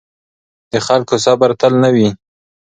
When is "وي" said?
1.95-2.09